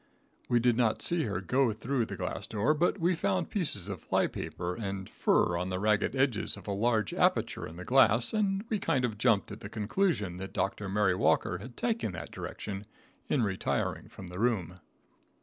We 0.49 0.59
did 0.59 0.75
not 0.77 1.03
see 1.03 1.25
her 1.25 1.41
go 1.41 1.73
through 1.73 2.05
the 2.07 2.15
glass 2.15 2.47
door, 2.47 2.73
but 2.73 2.99
we 2.99 3.13
found 3.13 3.51
pieces 3.51 3.87
of 3.87 4.01
fly 4.01 4.25
paper 4.25 4.73
and 4.73 5.07
fur 5.07 5.55
on 5.55 5.69
the 5.69 5.77
ragged 5.77 6.15
edges 6.15 6.57
of 6.57 6.67
a 6.67 6.71
large 6.71 7.13
aperture 7.13 7.67
in 7.67 7.75
the 7.75 7.85
glass, 7.85 8.33
and 8.33 8.65
we 8.67 8.79
kind 8.79 9.05
of 9.05 9.19
jumped 9.19 9.51
at 9.51 9.59
the 9.59 9.69
conclusion 9.69 10.37
that 10.37 10.53
Dr. 10.53 10.89
Mary 10.89 11.13
Walker 11.13 11.59
had 11.59 11.77
taken 11.77 12.13
that 12.13 12.31
direction 12.31 12.81
in 13.29 13.43
retiring 13.43 14.07
from 14.07 14.25
the 14.25 14.39
room. 14.39 14.73